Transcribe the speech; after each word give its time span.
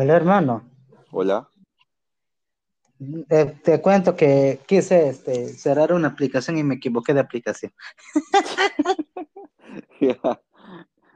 Hola, 0.00 0.14
hermano. 0.14 0.62
Hola. 1.10 1.48
Eh, 3.30 3.58
te 3.64 3.82
cuento 3.82 4.14
que 4.14 4.60
quise 4.64 5.08
este, 5.08 5.48
cerrar 5.48 5.92
una 5.92 6.06
aplicación 6.06 6.56
y 6.56 6.62
me 6.62 6.76
equivoqué 6.76 7.12
de 7.14 7.18
aplicación. 7.18 7.72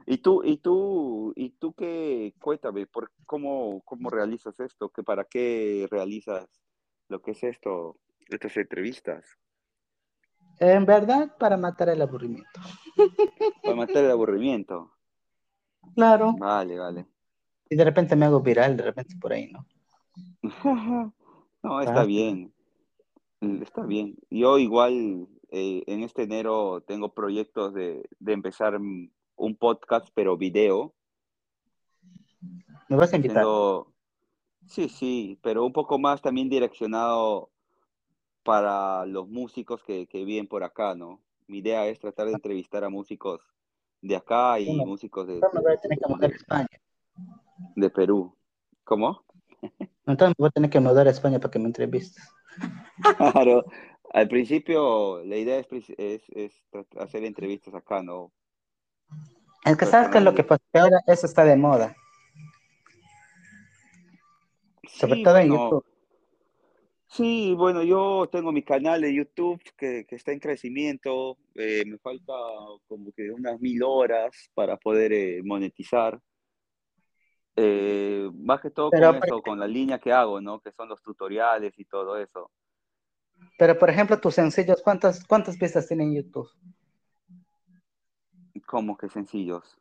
¿Y 0.05 0.17
tú, 0.17 0.43
y 0.43 0.57
tú, 0.57 1.31
y 1.37 1.51
tú 1.51 1.73
qué, 1.73 2.33
cuéntame, 2.41 2.85
por 2.85 3.09
cómo, 3.25 3.81
cómo 3.85 4.09
realizas 4.09 4.59
esto? 4.59 4.89
¿Que 4.89 5.01
para 5.01 5.23
qué 5.23 5.87
realizas 5.89 6.49
lo 7.07 7.21
que 7.21 7.31
es 7.31 7.41
esto, 7.41 7.95
estas 8.27 8.57
entrevistas? 8.57 9.23
En 10.59 10.85
verdad, 10.85 11.37
para 11.37 11.55
matar 11.55 11.87
el 11.87 12.01
aburrimiento. 12.01 12.59
Para 13.63 13.75
matar 13.75 14.03
el 14.03 14.11
aburrimiento. 14.11 14.91
Claro. 15.95 16.35
Vale, 16.37 16.77
vale. 16.77 17.12
Y 17.73 17.75
de 17.75 17.85
repente 17.85 18.15
me 18.15 18.25
hago 18.27 18.39
viral, 18.39 18.77
de 18.77 18.83
repente 18.83 19.15
por 19.19 19.33
ahí, 19.33 19.51
¿no? 19.51 19.65
No, 21.63 21.81
está 21.81 22.01
Ah, 22.01 22.05
bien, 22.05 22.53
está 23.41 23.81
bien. 23.81 24.15
Yo 24.29 24.59
igual 24.59 25.27
eh, 25.49 25.81
en 25.87 26.03
este 26.03 26.21
enero 26.23 26.83
tengo 26.85 27.13
proyectos 27.15 27.73
de, 27.73 28.07
de 28.19 28.33
empezar 28.33 28.79
mm, 28.79 29.09
un 29.37 29.55
podcast, 29.55 30.09
pero 30.13 30.37
video, 30.37 30.93
Me 32.89 32.95
vas 32.95 33.11
a 33.11 33.15
invitar. 33.15 33.37
haciendo, 33.37 33.91
sí, 34.67 34.87
sí, 34.87 35.39
pero 35.41 35.65
un 35.65 35.73
poco 35.73 35.97
más 35.97 36.21
también 36.21 36.47
direccionado 36.49 37.49
para 38.43 39.07
los 39.07 39.27
músicos 39.27 39.81
que, 39.83 40.05
que 40.05 40.25
viven 40.25 40.45
por 40.47 40.63
acá, 40.63 40.93
¿no? 40.93 41.21
Mi 41.47 41.57
idea 41.57 41.87
es 41.87 41.99
tratar 41.99 42.27
de 42.27 42.33
entrevistar 42.33 42.83
a 42.83 42.89
músicos 42.89 43.41
de 43.99 44.15
acá 44.15 44.59
y 44.59 44.67
Bueno, 44.67 44.85
músicos 44.85 45.25
de, 45.25 45.39
voy 45.39 45.73
a 45.73 45.77
tener 45.77 45.97
que 45.97 46.25
a 46.25 46.27
España. 46.27 46.67
De 47.75 47.89
Perú. 47.89 48.35
¿Cómo? 48.83 49.23
Entonces 50.05 50.35
me 50.37 50.43
voy 50.43 50.47
a 50.49 50.51
tener 50.51 50.69
que 50.69 50.79
mudar 50.79 51.07
a 51.07 51.11
España 51.11 51.39
para 51.39 51.51
que 51.51 51.59
me 51.59 51.65
entrevistes. 51.67 52.23
Claro, 53.17 53.65
al 54.11 54.27
principio 54.27 55.23
la 55.23 55.37
idea 55.37 55.59
es, 55.59 55.67
es, 55.97 56.23
es 56.29 56.63
hacer 56.97 57.23
entrevistas 57.25 57.73
acá, 57.73 58.01
¿no? 58.03 58.31
Es 59.65 59.77
que 59.77 59.85
sabes 59.85 60.09
qué 60.09 60.17
es 60.19 60.23
lo 60.23 60.33
que 60.35 60.43
pasa, 60.43 60.63
que 60.71 60.79
ahora 60.79 60.99
eso 61.07 61.25
está 61.25 61.43
de 61.43 61.55
moda, 61.57 61.95
sobre 64.87 65.17
Sí, 65.17 65.23
todo 65.23 65.37
en 65.37 65.49
bueno, 65.49 65.55
YouTube. 65.55 65.85
sí, 67.07 67.53
bueno, 67.55 67.83
yo 67.83 68.27
tengo 68.31 68.51
mi 68.51 68.63
canal 68.63 69.01
de 69.01 69.13
YouTube 69.13 69.61
que, 69.77 70.05
que 70.05 70.15
está 70.15 70.31
en 70.31 70.39
crecimiento, 70.39 71.37
eh, 71.55 71.83
me 71.85 71.97
falta 71.99 72.33
como 72.87 73.11
que 73.13 73.31
unas 73.31 73.59
mil 73.59 73.81
horas 73.83 74.49
para 74.53 74.77
poder 74.77 75.13
eh, 75.13 75.41
monetizar. 75.43 76.19
Eh, 77.55 78.29
más 78.33 78.61
que 78.61 78.71
todo 78.71 78.89
con 78.89 78.99
Pero, 78.99 79.19
eso, 79.23 79.41
con 79.41 79.59
la 79.59 79.67
línea 79.67 79.99
que 79.99 80.11
hago, 80.11 80.41
¿no? 80.41 80.59
Que 80.59 80.71
son 80.71 80.89
los 80.89 81.01
tutoriales 81.01 81.77
y 81.77 81.85
todo 81.85 82.17
eso. 82.17 82.49
pero 83.57 83.77
por 83.77 83.89
ejemplo, 83.89 84.19
tus 84.19 84.35
sencillos, 84.35 84.81
¿cuántas, 84.81 85.23
cuántas 85.25 85.57
pistas 85.57 85.87
tienen 85.87 86.13
YouTube? 86.13 86.49
Como 88.65 88.97
que 88.97 89.09
sencillos. 89.09 89.77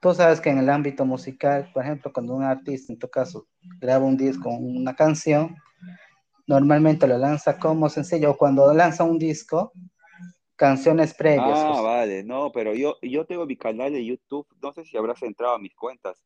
Tú 0.00 0.14
sabes 0.14 0.40
que 0.40 0.50
en 0.50 0.58
el 0.58 0.68
ámbito 0.68 1.04
musical, 1.04 1.70
por 1.72 1.84
ejemplo, 1.84 2.12
cuando 2.12 2.34
un 2.34 2.44
artista, 2.44 2.92
en 2.92 2.98
tu 2.98 3.08
caso, 3.08 3.46
graba 3.80 4.04
un 4.04 4.16
disco, 4.16 4.50
una 4.50 4.94
canción, 4.94 5.56
normalmente 6.46 7.06
lo 7.06 7.16
lanza 7.16 7.58
como 7.58 7.88
sencillo, 7.88 8.32
o 8.32 8.36
cuando 8.36 8.72
lanza 8.74 9.04
un 9.04 9.18
disco, 9.18 9.72
canciones 10.60 11.14
previas. 11.14 11.58
Ah, 11.58 11.80
vale, 11.80 12.22
no, 12.22 12.52
pero 12.52 12.74
yo, 12.74 12.98
yo 13.00 13.24
tengo 13.24 13.46
mi 13.46 13.56
canal 13.56 13.94
de 13.94 14.04
YouTube, 14.04 14.46
no 14.62 14.74
sé 14.74 14.84
si 14.84 14.94
habrás 14.98 15.22
entrado 15.22 15.54
a 15.54 15.58
mis 15.58 15.74
cuentas. 15.74 16.22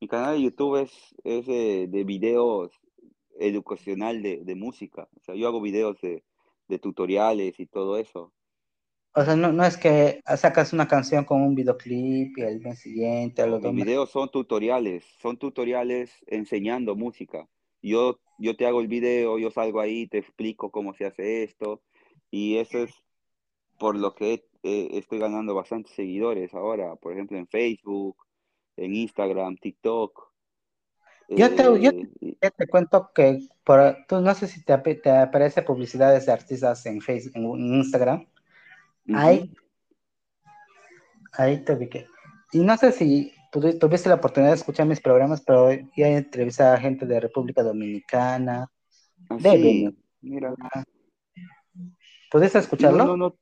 Mi 0.00 0.08
canal 0.08 0.36
de 0.36 0.42
YouTube 0.42 0.80
es, 0.80 1.14
es 1.22 1.44
de, 1.44 1.86
de 1.88 2.04
videos 2.04 2.72
educacional 3.38 4.22
de, 4.22 4.40
de 4.42 4.54
música. 4.54 5.06
O 5.14 5.20
sea, 5.20 5.34
yo 5.34 5.48
hago 5.48 5.60
videos 5.60 6.00
de, 6.00 6.24
de 6.66 6.78
tutoriales 6.78 7.60
y 7.60 7.66
todo 7.66 7.98
eso. 7.98 8.32
O 9.14 9.22
sea, 9.22 9.36
no, 9.36 9.52
no 9.52 9.62
es 9.66 9.76
que 9.76 10.20
sacas 10.34 10.72
una 10.72 10.88
canción 10.88 11.26
con 11.26 11.42
un 11.42 11.54
videoclip 11.54 12.38
y 12.38 12.42
al 12.42 12.60
mes 12.60 12.80
siguiente, 12.80 13.42
a 13.42 13.46
los 13.46 13.62
mis 13.62 13.84
videos 13.84 14.10
son 14.10 14.30
tutoriales, 14.30 15.04
son 15.20 15.36
tutoriales 15.36 16.10
enseñando 16.26 16.96
música. 16.96 17.46
Yo, 17.82 18.18
yo 18.38 18.56
te 18.56 18.66
hago 18.66 18.80
el 18.80 18.88
video, 18.88 19.38
yo 19.38 19.50
salgo 19.50 19.80
ahí, 19.80 20.06
te 20.06 20.16
explico 20.16 20.70
cómo 20.70 20.94
se 20.94 21.04
hace 21.04 21.44
esto, 21.44 21.82
y 22.30 22.56
eso 22.56 22.78
es 22.78 23.04
por 23.78 23.96
lo 23.96 24.14
que 24.14 24.46
eh, 24.62 24.88
estoy 24.92 25.18
ganando 25.18 25.54
bastantes 25.54 25.92
seguidores 25.94 26.54
ahora, 26.54 26.96
por 26.96 27.12
ejemplo, 27.12 27.36
en 27.36 27.46
Facebook, 27.46 28.16
en 28.76 28.94
Instagram, 28.94 29.56
TikTok. 29.56 30.32
Yo 31.28 31.54
te, 31.54 31.62
eh, 31.62 32.36
te, 32.38 32.50
te 32.50 32.66
cuento 32.66 33.10
que 33.14 33.48
por, 33.64 33.96
tú 34.08 34.20
no 34.20 34.34
sé 34.34 34.46
si 34.46 34.62
te, 34.62 34.76
te 34.76 35.10
aparece 35.10 35.62
publicidades 35.62 36.26
de 36.26 36.32
artistas 36.32 36.84
en 36.86 37.00
Facebook, 37.00 37.56
en 37.56 37.74
Instagram. 37.74 38.26
Ahí, 39.14 39.54
ahí 41.32 41.64
te 41.64 41.72
ubiqué. 41.72 42.06
Y 42.52 42.58
no 42.60 42.76
sé 42.76 42.92
si 42.92 43.32
tuvi- 43.52 43.78
tuviste 43.78 44.08
la 44.08 44.16
oportunidad 44.16 44.52
de 44.52 44.58
escuchar 44.58 44.86
mis 44.86 45.00
programas, 45.00 45.42
pero 45.42 45.70
ya 45.72 46.08
he 46.08 46.16
entrevistado 46.16 46.74
a 46.74 46.80
gente 46.80 47.06
de 47.06 47.20
República 47.20 47.62
Dominicana, 47.62 48.70
de 49.30 49.36
Venezuela. 49.36 49.88
Así, 49.88 49.98
mira. 50.20 50.54
¿Pudiste 52.30 52.58
escucharlo? 52.58 53.04
no, 53.04 53.16
no, 53.16 53.28
no 53.28 53.36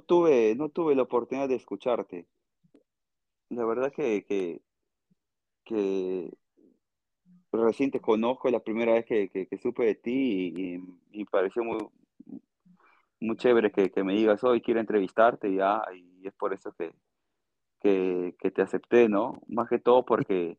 tuve, 0.00 0.54
no 0.56 0.68
tuve 0.68 0.94
la 0.94 1.04
oportunidad 1.04 1.48
de 1.48 1.54
escucharte. 1.54 2.26
La 3.50 3.66
verdad 3.66 3.92
que, 3.92 4.24
que, 4.24 4.62
que 5.64 6.30
recién 7.52 7.90
te 7.90 8.00
conozco, 8.00 8.48
es 8.48 8.52
la 8.52 8.60
primera 8.60 8.92
vez 8.94 9.04
que, 9.06 9.28
que, 9.28 9.46
que 9.46 9.58
supe 9.58 9.84
de 9.84 9.94
ti 9.94 10.52
y, 10.56 10.74
y- 10.76 10.80
y 11.12 11.18
me 11.20 11.26
pareció 11.26 11.64
muy, 11.64 11.78
muy 13.20 13.36
chévere 13.36 13.70
que, 13.72 13.90
que 13.90 14.04
me 14.04 14.14
digas 14.14 14.44
hoy 14.44 14.60
quiero 14.60 14.80
entrevistarte 14.80 15.52
ya, 15.54 15.82
y 15.94 16.26
es 16.26 16.34
por 16.34 16.52
eso 16.54 16.72
que, 16.78 16.92
que, 17.80 18.36
que 18.40 18.50
te 18.52 18.62
acepté, 18.62 19.08
¿no? 19.08 19.40
Más 19.48 19.68
que 19.68 19.78
todo 19.78 20.04
porque 20.06 20.58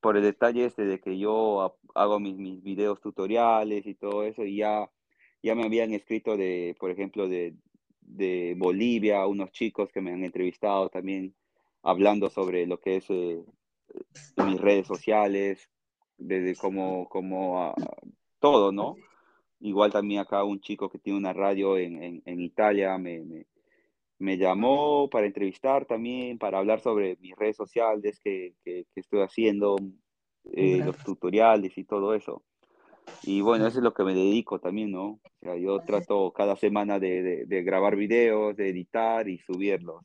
por 0.00 0.16
el 0.18 0.24
detalle 0.24 0.66
este 0.66 0.84
de 0.86 1.00
que 1.00 1.18
yo 1.18 1.62
ha- 1.62 1.74
hago 2.02 2.20
mis, 2.20 2.36
mis 2.36 2.62
videos 2.62 3.00
tutoriales 3.00 3.86
y 3.86 3.94
todo 3.94 4.24
eso, 4.24 4.44
y 4.44 4.58
ya, 4.58 4.90
ya 5.42 5.54
me 5.56 5.64
habían 5.66 5.92
escrito 5.94 6.36
de, 6.38 6.76
por 6.80 6.90
ejemplo, 6.92 7.28
de, 7.28 7.56
de 8.08 8.54
Bolivia, 8.56 9.26
unos 9.26 9.50
chicos 9.52 9.90
que 9.92 10.00
me 10.00 10.12
han 10.12 10.24
entrevistado 10.24 10.88
también 10.88 11.34
hablando 11.82 12.30
sobre 12.30 12.66
lo 12.66 12.80
que 12.80 12.96
es 12.96 13.06
eh, 13.10 13.42
mis 14.36 14.60
redes 14.60 14.86
sociales, 14.86 15.70
desde 16.16 16.56
cómo, 16.56 17.08
cómo 17.08 17.62
ah, 17.62 17.74
todo, 18.40 18.72
¿no? 18.72 18.96
Igual 19.60 19.92
también 19.92 20.20
acá 20.20 20.44
un 20.44 20.60
chico 20.60 20.88
que 20.88 20.98
tiene 20.98 21.18
una 21.18 21.32
radio 21.32 21.76
en, 21.76 22.02
en, 22.02 22.22
en 22.24 22.40
Italia 22.40 22.96
me, 22.98 23.20
me, 23.24 23.46
me 24.18 24.36
llamó 24.36 25.08
para 25.10 25.26
entrevistar 25.26 25.84
también, 25.84 26.38
para 26.38 26.58
hablar 26.58 26.80
sobre 26.80 27.16
mis 27.20 27.36
redes 27.36 27.56
sociales 27.56 28.20
que, 28.20 28.54
que, 28.64 28.86
que 28.92 29.00
estoy 29.00 29.20
haciendo, 29.20 29.76
eh, 30.52 30.80
los 30.84 30.96
tutoriales 30.98 31.76
y 31.76 31.84
todo 31.84 32.14
eso. 32.14 32.42
Y 33.22 33.40
bueno, 33.40 33.66
eso 33.66 33.78
es 33.78 33.84
lo 33.84 33.94
que 33.94 34.04
me 34.04 34.14
dedico 34.14 34.58
también, 34.58 34.92
¿no? 34.92 35.04
O 35.06 35.20
sea, 35.42 35.56
yo 35.56 35.80
trato 35.80 36.32
cada 36.32 36.56
semana 36.56 36.98
de, 36.98 37.22
de, 37.22 37.44
de 37.46 37.62
grabar 37.62 37.96
videos, 37.96 38.56
de 38.56 38.68
editar 38.70 39.28
y 39.28 39.38
subirlos. 39.38 40.04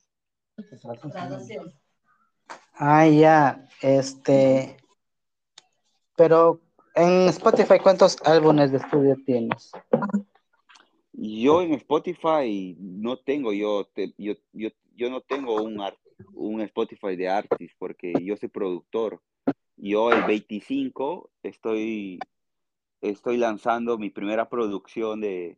Ah, 2.75 3.07
ya, 3.07 3.67
este, 3.81 4.77
pero 6.15 6.59
en 6.95 7.27
Spotify, 7.29 7.79
¿cuántos 7.81 8.17
álbumes 8.23 8.71
de 8.71 8.77
estudio 8.77 9.15
tienes? 9.25 9.71
Yo 11.13 11.61
en 11.61 11.73
Spotify 11.73 12.75
no 12.79 13.17
tengo, 13.17 13.53
yo, 13.53 13.85
te- 13.93 14.13
yo, 14.17 14.33
yo, 14.51 14.69
yo 14.95 15.09
no 15.09 15.21
tengo 15.21 15.61
un, 15.61 15.79
un 16.33 16.61
Spotify 16.61 17.15
de 17.15 17.29
artist 17.29 17.75
porque 17.77 18.13
yo 18.23 18.35
soy 18.37 18.49
productor. 18.49 19.21
Yo 19.77 20.11
el 20.11 20.23
25 20.23 21.29
estoy, 21.43 22.19
estoy 23.03 23.37
lanzando 23.37 23.97
mi 23.97 24.09
primera 24.09 24.49
producción 24.49 25.19
de, 25.21 25.57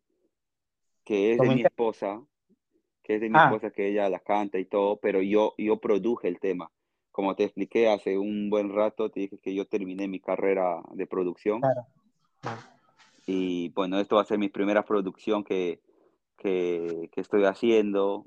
que 1.03 1.33
es 1.33 1.39
de 1.39 1.49
mi 1.49 1.61
esposa, 1.61 2.21
que 3.03 3.15
es 3.15 3.21
de 3.21 3.29
mi 3.29 3.37
Ah, 3.37 3.45
esposa, 3.45 3.71
que 3.71 3.87
ella 3.87 4.09
la 4.09 4.19
canta 4.19 4.57
y 4.57 4.65
todo, 4.65 4.97
pero 4.97 5.21
yo, 5.21 5.53
yo 5.57 5.77
produje 5.77 6.27
el 6.27 6.39
tema. 6.39 6.71
Como 7.11 7.35
te 7.35 7.43
expliqué 7.43 7.87
hace 7.87 8.17
un 8.17 8.49
buen 8.49 8.73
rato, 8.73 9.09
te 9.09 9.21
dije 9.21 9.37
que 9.37 9.53
yo 9.53 9.65
terminé 9.67 10.07
mi 10.07 10.19
carrera 10.19 10.81
de 10.93 11.05
producción 11.07 11.61
claro. 11.61 11.85
y 13.27 13.69
bueno, 13.69 13.99
esto 13.99 14.15
va 14.15 14.23
a 14.23 14.25
ser 14.25 14.39
mi 14.39 14.49
primera 14.49 14.83
producción 14.83 15.43
que, 15.43 15.81
que, 16.37 17.09
que 17.13 17.21
estoy 17.21 17.45
haciendo, 17.45 18.25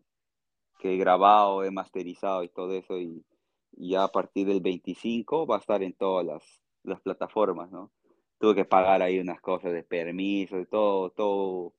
que 0.78 0.94
he 0.94 0.96
grabado, 0.96 1.64
he 1.64 1.70
masterizado 1.70 2.44
y 2.44 2.48
todo 2.48 2.72
eso 2.72 2.98
y, 2.98 3.24
y 3.72 3.90
ya 3.90 4.04
a 4.04 4.08
partir 4.12 4.46
del 4.46 4.60
25 4.60 5.46
va 5.46 5.56
a 5.56 5.60
estar 5.60 5.82
en 5.82 5.92
todas 5.92 6.24
las, 6.24 6.42
las 6.84 7.00
plataformas, 7.00 7.70
¿no? 7.70 7.90
Tuve 8.38 8.55
que 8.55 8.64
pagar 8.64 9.02
ahí 9.02 9.19
unas 9.19 9.40
cosas 9.40 9.73
de 9.73 9.82
permiso 9.82 10.58
y 10.61 10.67
todo, 10.67 11.11
todo, 11.11 11.75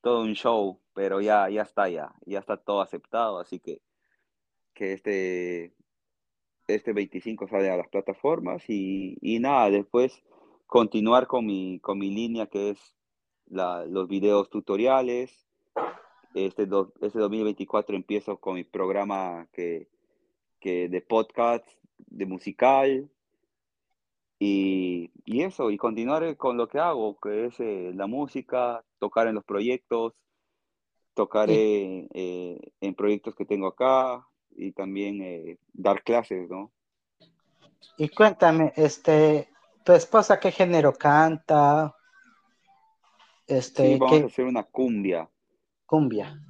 todo 0.00 0.22
un 0.22 0.34
show, 0.34 0.80
pero 0.94 1.20
ya, 1.20 1.48
ya 1.50 1.62
está 1.62 1.88
ya, 1.88 2.12
ya 2.26 2.38
está 2.38 2.56
todo 2.56 2.80
aceptado, 2.80 3.38
así 3.38 3.58
que, 3.58 3.82
que 4.74 4.92
este, 4.92 5.74
este 6.68 6.92
25 6.92 7.48
sale 7.48 7.70
a 7.70 7.76
las 7.76 7.88
plataformas 7.88 8.64
y, 8.68 9.16
y 9.20 9.40
nada, 9.40 9.70
después 9.70 10.22
continuar 10.66 11.26
con 11.26 11.46
mi, 11.46 11.80
con 11.80 11.98
mi 11.98 12.10
línea 12.10 12.46
que 12.46 12.70
es 12.70 12.96
la, 13.46 13.84
los 13.86 14.08
videos 14.08 14.50
tutoriales. 14.50 15.46
Este, 16.34 16.66
do, 16.66 16.92
este 17.00 17.18
2024 17.18 17.94
empiezo 17.94 18.38
con 18.38 18.54
mi 18.54 18.64
programa 18.64 19.46
que, 19.52 19.88
que 20.60 20.88
de 20.88 21.00
podcast, 21.00 21.66
de 21.98 22.26
musical. 22.26 23.10
Y, 24.38 25.10
y, 25.24 25.42
eso, 25.42 25.70
y 25.70 25.76
continuar 25.76 26.36
con 26.36 26.56
lo 26.56 26.68
que 26.68 26.78
hago, 26.78 27.18
que 27.20 27.46
es 27.46 27.60
eh, 27.60 27.92
la 27.94 28.06
música, 28.06 28.84
tocar 28.98 29.28
en 29.28 29.36
los 29.36 29.44
proyectos, 29.44 30.14
tocar 31.14 31.48
eh, 31.50 32.08
eh, 32.12 32.58
en 32.80 32.94
proyectos 32.94 33.34
que 33.34 33.46
tengo 33.46 33.68
acá 33.68 34.26
y 34.50 34.72
también 34.72 35.22
eh, 35.22 35.58
dar 35.72 36.02
clases, 36.02 36.48
¿no? 36.50 36.72
Y 37.96 38.08
cuéntame, 38.08 38.72
este, 38.76 39.48
¿tu 39.84 39.92
esposa 39.92 40.40
qué 40.40 40.50
género 40.50 40.92
canta? 40.92 41.94
Este, 43.46 43.92
sí, 43.92 43.98
vamos 43.98 44.18
¿qué? 44.18 44.22
a 44.24 44.26
hacer 44.26 44.44
una 44.44 44.62
cumbia. 44.64 45.30
Cumbia. 45.86 46.40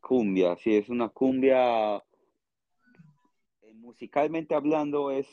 Cumbia, 0.00 0.56
sí, 0.56 0.76
es 0.76 0.88
una 0.88 1.08
cumbia. 1.08 1.96
Eh, 1.96 3.74
musicalmente 3.74 4.54
hablando, 4.54 5.10
es 5.10 5.26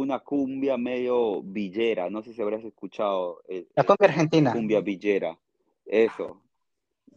una 0.00 0.20
cumbia 0.20 0.76
medio 0.76 1.42
villera. 1.42 2.10
No 2.10 2.22
sé 2.22 2.32
si 2.32 2.42
habrás 2.42 2.64
escuchado. 2.64 3.42
El, 3.48 3.68
la 3.74 3.84
cumbia 3.84 4.08
argentina. 4.08 4.52
Cumbia 4.52 4.80
villera. 4.80 5.38
Eso. 5.84 6.42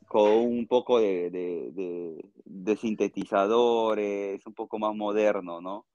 Con 0.08 0.30
un 0.32 0.68
poco 0.68 1.00
de, 1.00 1.30
de, 1.30 1.72
de, 1.72 2.26
de 2.44 2.76
sintetizadores, 2.76 4.46
un 4.46 4.54
poco 4.54 4.78
más 4.78 4.94
moderno, 4.96 5.62
¿no? 5.62 5.86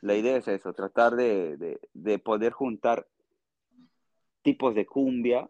La 0.00 0.14
idea 0.14 0.36
es 0.36 0.48
eso, 0.48 0.72
tratar 0.72 1.16
de, 1.16 1.78
de 1.92 2.18
poder 2.18 2.52
juntar 2.52 3.06
tipos 4.42 4.74
de 4.74 4.86
cumbia 4.86 5.48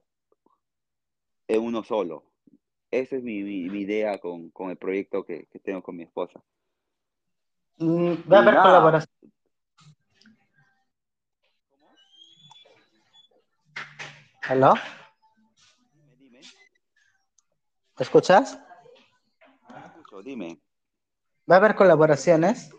en 1.49 1.63
uno 1.63 1.83
solo. 1.83 2.25
Esa 2.91 3.17
es 3.17 3.23
mi, 3.23 3.43
mi, 3.43 3.69
mi 3.71 3.81
idea 3.81 4.19
con, 4.19 4.51
con, 4.51 4.71
el 4.71 4.77
proyecto 4.77 5.25
que, 5.25 5.47
que, 5.47 5.59
tengo 5.59 5.83
con 5.83 5.97
mi 5.97 6.03
esposa. 6.03 6.43
Mm, 7.79 8.13
va 8.31 8.39
a 8.39 8.43
haber 8.43 8.57
colaboración. 8.57 9.33
¿Aló? 14.43 14.75
Dime, 15.93 16.17
dime. 16.19 16.41
¿Te 17.97 18.03
escuchas? 18.03 18.59
Escucho, 19.87 20.23
dime. 20.23 20.61
¿Va 21.49 21.57
a 21.57 21.59
haber 21.59 21.77
colaboraciones? 21.77 22.71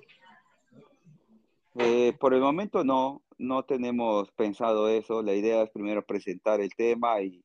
Eh, 1.75 2.13
por 2.19 2.33
el 2.33 2.41
momento 2.41 2.83
no, 2.83 3.23
no 3.37 3.63
tenemos 3.63 4.29
pensado 4.31 4.89
eso. 4.89 5.21
La 5.21 5.33
idea 5.33 5.63
es 5.63 5.69
primero 5.69 6.05
presentar 6.05 6.59
el 6.59 6.75
tema 6.75 7.21
y, 7.21 7.43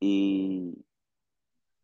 y, 0.00 0.84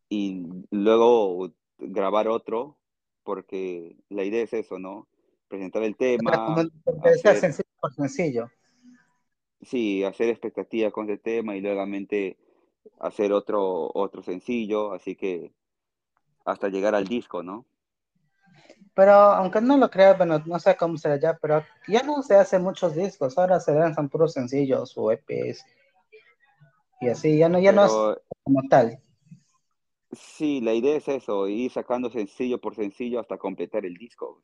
y 0.09 0.43
luego 0.69 1.49
grabar 1.77 2.27
otro, 2.27 2.77
porque 3.23 3.95
la 4.09 4.25
idea 4.25 4.43
es 4.43 4.53
eso, 4.53 4.79
¿no? 4.79 5.07
Presentar 5.47 5.83
el 5.83 5.95
tema. 5.95 6.55
Hacer, 7.03 7.37
sencillo 7.37 7.69
por 7.79 7.93
sencillo. 7.93 8.49
Sí, 9.65 10.03
hacer 10.03 10.29
expectativas 10.29 10.91
con 10.91 11.09
ese 11.09 11.17
tema 11.17 11.55
y 11.55 11.61
luego 11.61 11.83
hacer 12.99 13.31
otro, 13.33 13.91
otro 13.93 14.21
sencillo, 14.23 14.93
así 14.93 15.15
que 15.15 15.53
hasta 16.45 16.69
llegar 16.69 16.95
al 16.95 17.07
disco, 17.07 17.43
¿no? 17.43 17.65
Pero 18.93 19.13
aunque 19.13 19.61
no 19.61 19.77
lo 19.77 19.89
crea, 19.89 20.13
bueno, 20.13 20.39
no 20.45 20.59
sé 20.59 20.75
cómo 20.75 20.97
será 20.97 21.19
ya, 21.19 21.37
pero 21.41 21.63
ya 21.87 22.03
no 22.03 22.21
se 22.21 22.35
hacen 22.35 22.61
muchos 22.61 22.95
discos, 22.95 23.37
ahora 23.37 23.59
se 23.59 23.73
lanzan 23.73 24.09
puros 24.09 24.33
sencillos 24.33 24.93
o 24.97 25.11
EPs 25.11 25.65
y 27.01 27.09
así, 27.09 27.37
ya 27.37 27.49
no, 27.49 27.59
ya 27.59 27.71
no 27.71 27.85
es 27.85 27.91
como 28.43 28.61
tal. 28.69 28.99
Sí, 30.11 30.61
la 30.61 30.73
idea 30.73 30.95
es 30.95 31.07
eso, 31.07 31.47
ir 31.47 31.71
sacando 31.71 32.09
sencillo 32.09 32.61
por 32.61 32.75
sencillo 32.75 33.19
hasta 33.19 33.37
completar 33.37 33.85
el 33.85 33.95
disco. 33.95 34.41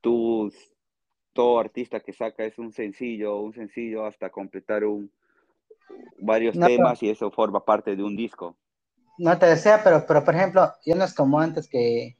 Tú, 0.00 0.52
todo 1.32 1.58
artista 1.58 2.00
que 2.00 2.12
saca 2.12 2.44
es 2.44 2.58
un 2.58 2.72
sencillo, 2.72 3.36
un 3.38 3.52
sencillo 3.52 4.04
hasta 4.04 4.30
completar 4.30 4.84
un, 4.84 5.10
varios 6.18 6.56
no, 6.56 6.66
temas 6.66 7.00
pero, 7.00 7.10
y 7.10 7.12
eso 7.12 7.30
forma 7.30 7.64
parte 7.64 7.96
de 7.96 8.02
un 8.02 8.16
disco. 8.16 8.56
No 9.18 9.38
te 9.38 9.46
desea, 9.46 9.82
pero, 9.82 10.04
pero 10.06 10.24
por 10.24 10.34
ejemplo, 10.34 10.72
ya 10.84 10.94
no 10.94 11.04
es 11.04 11.14
como 11.14 11.38
antes 11.40 11.68
que 11.68 12.16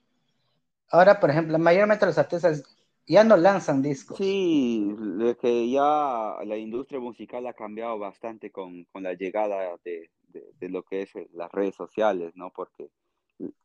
ahora, 0.91 1.19
por 1.21 1.31
ejemplo, 1.31 1.59
mayormente 1.59 2.07
los 2.07 2.19
artistas 2.19 2.63
ya 3.07 3.25
no 3.25 3.37
lanzan 3.37 3.83
discos. 3.83 4.19
Sí, 4.19 4.95
que 5.41 5.71
ya 5.71 6.37
la 6.45 6.57
industria 6.57 7.01
musical 7.01 7.47
ha 7.47 7.55
cambiado 7.55 7.99
bastante 7.99 8.51
con, 8.51 8.85
con 8.85 9.03
la 9.03 9.15
llegada 9.15 9.77
de, 9.85 10.11
de, 10.29 10.53
de, 10.59 10.69
lo 10.69 10.83
que 10.83 11.03
es 11.03 11.11
las 11.33 11.51
redes 11.51 11.75
sociales, 11.75 12.33
¿no? 12.37 12.51
Porque 12.51 12.91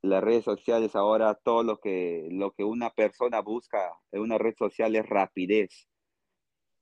las 0.02 0.24
redes 0.24 0.44
sociales 0.44 0.96
ahora 0.96 1.36
todo 1.36 1.64
lo 1.64 1.80
que, 1.80 2.28
lo 2.32 2.52
que 2.52 2.64
una 2.64 2.90
persona 2.90 3.42
busca 3.42 3.92
en 4.12 4.22
una 4.22 4.38
red 4.38 4.56
social 4.56 4.96
es 4.96 5.08
rapidez. 5.08 5.88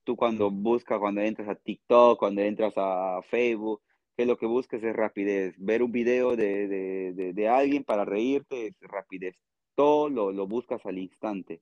Tú 0.03 0.15
cuando 0.15 0.51
buscas, 0.51 0.99
cuando 0.99 1.21
entras 1.21 1.49
a 1.49 1.55
TikTok, 1.55 2.19
cuando 2.19 2.41
entras 2.41 2.73
a 2.77 3.21
Facebook, 3.23 3.81
que 4.15 4.25
lo 4.25 4.37
que 4.37 4.45
buscas 4.45 4.83
es 4.83 4.95
rapidez. 4.95 5.55
Ver 5.57 5.83
un 5.83 5.91
video 5.91 6.35
de, 6.35 6.67
de, 6.67 7.13
de, 7.13 7.33
de 7.33 7.47
alguien 7.47 7.83
para 7.83 8.05
reírte 8.05 8.67
es 8.67 8.75
rapidez. 8.81 9.35
Todo 9.75 10.09
lo, 10.09 10.31
lo 10.31 10.47
buscas 10.47 10.85
al 10.85 10.99
instante 10.99 11.61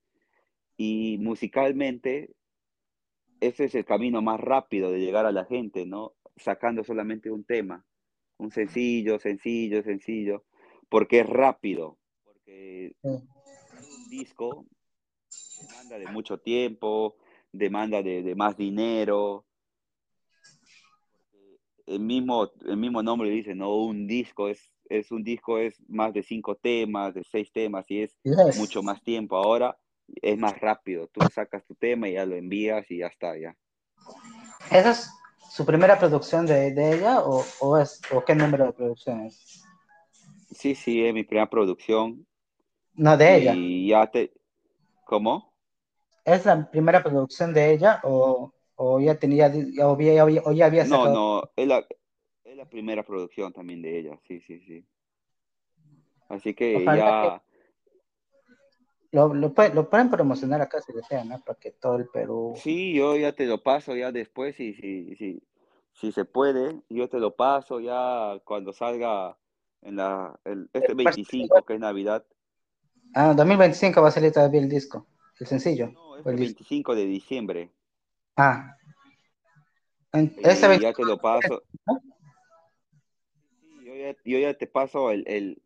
y 0.78 1.18
musicalmente 1.20 2.32
ese 3.40 3.66
es 3.66 3.76
el 3.76 3.86
camino 3.86 4.22
más 4.22 4.40
rápido 4.40 4.92
de 4.92 5.00
llegar 5.00 5.26
a 5.26 5.32
la 5.32 5.46
gente, 5.46 5.86
¿no? 5.86 6.14
Sacando 6.36 6.84
solamente 6.84 7.30
un 7.30 7.44
tema, 7.44 7.86
un 8.38 8.52
sencillo, 8.52 9.20
sencillo, 9.20 9.84
sencillo, 9.84 10.46
porque 10.94 11.22
es 11.22 11.28
rápido, 11.28 11.98
porque 12.24 12.96
un 13.02 13.28
disco 14.12 14.68
demanda 15.60 15.98
de 15.98 16.06
mucho 16.12 16.38
tiempo, 16.38 17.18
demanda 17.52 18.04
de, 18.04 18.22
de 18.22 18.36
más 18.36 18.56
dinero. 18.56 19.44
El 21.88 22.02
mismo, 22.02 22.52
el 22.68 22.78
mismo 22.78 23.02
nombre 23.02 23.32
dice, 23.32 23.56
¿no? 23.56 23.76
Un 23.76 24.06
disco 24.06 24.50
es, 24.50 24.70
es 24.88 25.12
un 25.12 25.24
disco, 25.24 25.58
es 25.58 25.82
más 25.88 26.14
de 26.14 26.22
cinco 26.22 26.58
temas, 26.58 27.16
de 27.16 27.24
seis 27.24 27.52
temas, 27.52 27.90
y 27.90 28.04
es 28.04 28.16
yes. 28.22 28.60
mucho 28.60 28.84
más 28.84 29.02
tiempo. 29.02 29.36
Ahora 29.36 29.76
es 30.22 30.38
más 30.38 30.60
rápido. 30.60 31.08
Tú 31.08 31.22
sacas 31.34 31.66
tu 31.66 31.74
tema 31.74 32.08
y 32.08 32.14
ya 32.14 32.26
lo 32.28 32.36
envías 32.36 32.86
y 32.92 33.00
ya 33.00 33.08
está, 33.08 33.36
ya. 33.36 33.58
¿Esa 34.70 34.92
es 34.92 35.10
su 35.50 35.66
primera 35.66 35.98
producción 35.98 36.46
de, 36.46 36.72
de 36.72 36.98
ella 36.98 37.22
o, 37.22 37.44
o, 37.62 37.80
es, 37.80 38.00
o 38.12 38.24
qué 38.24 38.36
número 38.36 38.68
de 38.68 38.74
producción 38.74 39.22
es? 39.22 39.66
Sí, 40.54 40.76
sí, 40.76 41.06
es 41.06 41.14
mi 41.14 41.24
primera 41.24 41.50
producción. 41.50 42.26
No, 42.96 43.18
de 43.18 43.36
ella. 43.36 43.54
Y 43.56 43.90
ya 43.90 44.08
te... 44.08 44.32
¿Cómo? 45.06 45.54
¿Es 46.26 46.46
la 46.46 46.70
primera 46.70 47.04
producción 47.04 47.54
de 47.54 47.74
ella 47.74 48.00
o, 48.04 48.54
o 48.76 49.00
ya 49.00 49.16
tenía, 49.16 49.52
o 49.84 50.00
ya, 50.00 50.26
o 50.26 50.52
ya 50.52 50.66
había 50.66 50.86
sacado? 50.86 51.10
No, 51.10 51.14
no, 51.14 51.52
es 51.56 51.68
la, 51.68 51.86
es 52.44 52.56
la 52.56 52.66
primera 52.66 53.04
producción 53.04 53.52
también 53.52 53.82
de 53.82 54.00
ella, 54.00 54.20
sí, 54.28 54.40
sí, 54.42 54.62
sí. 54.62 54.86
Así 56.30 56.54
que 56.54 56.78
Ojalá 56.78 56.96
ya... 56.96 57.40
Que 57.40 57.54
lo, 59.14 59.34
lo, 59.34 59.54
lo, 59.74 59.90
pueden 59.90 60.10
promocionar 60.10 60.62
acá 60.62 60.82
si 60.82 60.92
desean, 60.92 61.30
¿no? 61.30 61.40
Para 61.42 61.60
que 61.60 61.72
todo 61.72 61.98
el 61.98 62.08
Perú. 62.08 62.54
Sí, 62.56 62.96
yo 62.96 63.16
ya 63.16 63.32
te 63.32 63.46
lo 63.46 63.62
paso 63.62 63.96
ya 63.96 64.12
después, 64.12 64.56
si, 64.56 64.74
si, 64.74 65.16
si, 65.16 65.44
si 65.92 66.12
se 66.12 66.26
puede, 66.26 66.82
yo 66.90 67.08
te 67.08 67.20
lo 67.20 67.36
paso 67.36 67.80
ya 67.80 68.40
cuando 68.44 68.74
salga 68.74 69.38
en 69.84 69.96
la, 69.96 70.40
el, 70.46 70.70
este 70.74 70.94
25, 70.94 71.64
que 71.64 71.74
es 71.74 71.80
Navidad. 71.80 72.26
Ah, 73.14 73.34
2025 73.36 74.02
va 74.02 74.08
a 74.08 74.12
salir 74.12 74.32
todavía 74.32 74.62
el 74.62 74.70
disco, 74.70 75.08
el 75.40 75.48
sencillo. 75.48 75.92
No, 75.92 76.18
es 76.18 76.26
el 76.26 76.36
25 76.36 76.96
de 76.96 77.06
diciembre. 77.06 77.72
Ah. 78.36 78.76
En, 80.14 80.36
ese 80.44 80.80
ya 80.80 80.94
te 80.94 81.04
lo 81.04 81.18
paso. 81.18 81.64
Sí, 83.62 83.86
yo, 83.86 83.96
ya, 83.96 84.16
yo 84.26 84.40
ya 84.40 84.54
te 84.54 84.68
paso 84.68 85.12
el, 85.12 85.24
el, 85.28 85.62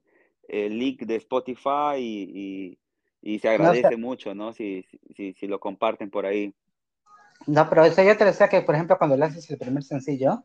el 0.48 0.78
link 0.78 1.02
de 1.04 1.16
Spotify 1.16 1.98
y, 1.98 2.32
y 2.34 2.80
y 3.22 3.40
se 3.40 3.50
agradece 3.50 3.82
no, 3.82 3.88
o 3.88 3.92
sea, 3.92 3.98
mucho, 3.98 4.36
¿no? 4.36 4.54
Si, 4.54 4.86
si, 5.16 5.34
si, 5.34 5.48
lo 5.48 5.60
comparten 5.60 6.10
por 6.10 6.26
ahí. 6.26 6.54
No, 7.46 7.68
pero 7.68 7.84
eso 7.84 8.02
yo 8.04 8.16
te 8.16 8.26
decía 8.26 8.48
que, 8.48 8.62
por 8.62 8.76
ejemplo, 8.76 8.98
cuando 8.98 9.18
lances 9.18 9.50
el 9.50 9.58
primer 9.58 9.84
sencillo, 9.84 10.44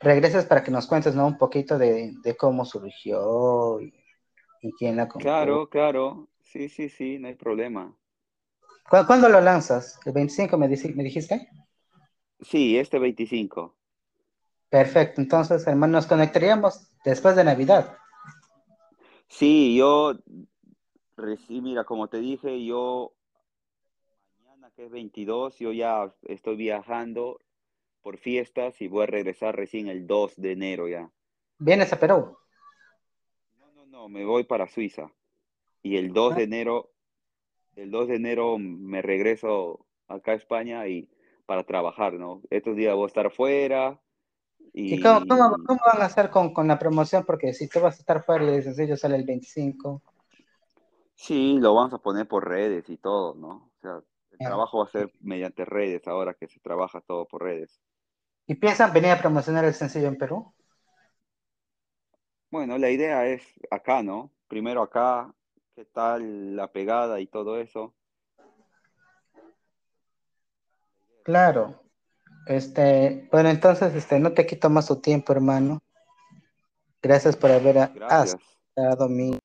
regreses 0.00 0.44
para 0.44 0.62
que 0.62 0.70
nos 0.70 0.86
cuentes, 0.86 1.14
¿no? 1.14 1.26
Un 1.26 1.38
poquito 1.38 1.78
de, 1.78 2.12
de 2.22 2.36
cómo 2.36 2.64
surgió 2.64 3.80
y, 3.80 3.92
y, 4.62 4.72
quién 4.72 4.96
la 4.96 5.08
compró. 5.08 5.30
Claro, 5.30 5.68
claro. 5.68 6.28
Sí, 6.40 6.68
sí, 6.68 6.88
sí, 6.88 7.18
no 7.18 7.28
hay 7.28 7.34
problema. 7.34 7.94
¿Cuándo, 8.88 9.06
¿cuándo 9.06 9.28
lo 9.28 9.40
lanzas? 9.40 9.98
¿El 10.04 10.12
25 10.12 10.56
me, 10.58 10.68
me 10.68 11.04
dijiste? 11.04 11.48
Sí, 12.40 12.78
este 12.78 12.98
25. 12.98 13.74
Perfecto, 14.68 15.20
entonces, 15.20 15.66
hermano, 15.66 15.94
nos 15.94 16.06
conectaríamos 16.06 16.90
después 17.04 17.36
de 17.36 17.44
Navidad. 17.44 17.96
Sí, 19.28 19.76
yo 19.76 20.14
mira, 21.48 21.84
como 21.84 22.08
te 22.08 22.18
dije, 22.18 22.64
yo 22.64 23.12
que 24.76 24.84
es 24.84 24.90
22, 24.90 25.58
yo 25.58 25.72
ya 25.72 26.12
estoy 26.22 26.56
viajando 26.56 27.40
por 28.06 28.18
fiestas 28.18 28.80
y 28.80 28.86
voy 28.86 29.02
a 29.02 29.06
regresar 29.06 29.56
recién 29.56 29.88
el 29.88 30.06
2 30.06 30.34
de 30.36 30.52
enero 30.52 30.86
ya. 30.86 31.10
¿Vienes 31.58 31.92
a 31.92 31.98
Perú? 31.98 32.38
No, 33.58 33.72
no, 33.72 33.84
no, 33.84 34.08
me 34.08 34.24
voy 34.24 34.44
para 34.44 34.68
Suiza. 34.68 35.10
Y 35.82 35.96
el 35.96 36.12
2 36.12 36.36
de 36.36 36.42
enero, 36.44 36.92
el 37.74 37.90
2 37.90 38.06
de 38.06 38.14
enero 38.14 38.58
me 38.58 39.02
regreso 39.02 39.84
acá 40.06 40.30
a 40.30 40.34
España 40.36 40.86
y 40.86 41.10
para 41.46 41.64
trabajar, 41.64 42.12
¿no? 42.12 42.42
Estos 42.48 42.76
días 42.76 42.94
voy 42.94 43.02
a 43.02 43.08
estar 43.08 43.32
fuera. 43.32 44.00
¿Y, 44.72 45.02
cómo, 45.02 45.26
van 45.26 46.00
a 46.00 46.04
hacer 46.04 46.30
con, 46.30 46.54
con, 46.54 46.68
la 46.68 46.78
promoción? 46.78 47.24
Porque 47.24 47.52
si 47.54 47.68
tú 47.68 47.80
vas 47.80 47.96
a 47.96 48.02
estar 48.02 48.24
fuera 48.24 48.44
y 48.44 48.54
el 48.54 48.62
sencillo 48.62 48.96
sale 48.96 49.16
el 49.16 49.24
25. 49.24 50.00
Sí, 51.16 51.58
lo 51.58 51.74
vamos 51.74 51.92
a 51.92 51.98
poner 51.98 52.28
por 52.28 52.48
redes 52.48 52.88
y 52.88 52.98
todo, 52.98 53.34
¿no? 53.34 53.48
O 53.48 53.80
sea, 53.80 54.00
el 54.30 54.38
trabajo 54.38 54.78
va 54.78 54.84
a 54.84 54.92
ser 54.92 55.10
mediante 55.22 55.64
redes 55.64 56.06
ahora 56.06 56.34
que 56.34 56.46
se 56.46 56.60
trabaja 56.60 57.00
todo 57.00 57.26
por 57.26 57.42
redes. 57.42 57.80
¿Y 58.46 58.54
piensan 58.54 58.92
venir 58.92 59.10
a 59.10 59.18
promocionar 59.18 59.64
el 59.64 59.74
sencillo 59.74 60.06
en 60.06 60.16
Perú? 60.16 60.52
Bueno, 62.50 62.78
la 62.78 62.90
idea 62.90 63.26
es 63.26 63.42
acá, 63.70 64.02
¿no? 64.02 64.30
Primero 64.46 64.82
acá, 64.82 65.34
qué 65.74 65.84
tal 65.84 66.54
la 66.54 66.70
pegada 66.70 67.20
y 67.20 67.26
todo 67.26 67.60
eso. 67.60 67.94
Claro. 71.24 71.82
Este, 72.46 73.28
bueno, 73.32 73.48
entonces, 73.48 73.92
este, 73.94 74.20
no 74.20 74.32
te 74.32 74.46
quito 74.46 74.70
más 74.70 74.86
tu 74.86 75.00
tiempo, 75.00 75.32
hermano. 75.32 75.82
Gracias 77.02 77.36
por 77.36 77.50
haber 77.50 77.78
aceptado 78.08 79.08
mi 79.08 79.36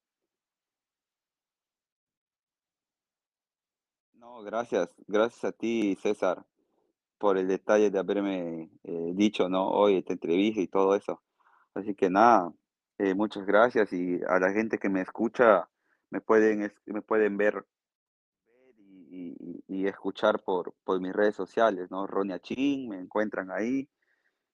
No, 4.13 4.41
gracias, 4.43 4.89
gracias 5.07 5.43
a 5.43 5.51
ti, 5.51 5.97
César, 6.01 6.45
por 7.21 7.37
el 7.37 7.47
detalle 7.47 7.91
de 7.91 7.99
haberme 7.99 8.71
eh, 8.83 9.11
dicho, 9.13 9.47
¿no? 9.47 9.69
Hoy 9.69 9.97
esta 9.97 10.13
entrevista 10.13 10.59
y 10.59 10.67
todo 10.67 10.95
eso. 10.95 11.21
Así 11.75 11.93
que 11.93 12.09
nada, 12.09 12.51
eh, 12.97 13.13
muchas 13.13 13.45
gracias 13.45 13.93
y 13.93 14.19
a 14.27 14.39
la 14.39 14.51
gente 14.51 14.79
que 14.79 14.89
me 14.89 15.01
escucha, 15.01 15.69
me 16.09 16.19
pueden, 16.19 16.73
me 16.87 17.01
pueden 17.03 17.37
ver 17.37 17.63
y, 19.11 19.87
escuchar 19.87 20.43
por, 20.43 20.73
por, 20.83 21.01
mis 21.01 21.11
redes 21.11 21.35
sociales, 21.35 21.89
¿no? 21.91 22.05
Ronia 22.07 22.39
Chin, 22.39 22.87
me 22.89 22.97
encuentran 22.99 23.49
ahí 23.51 23.89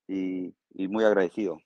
y 0.08 0.54
muy 0.88 1.04
agradecido. 1.04 1.60